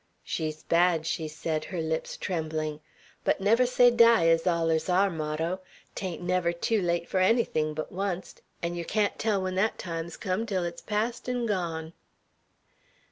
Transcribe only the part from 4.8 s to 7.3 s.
our motto; 'tain't never tew late fur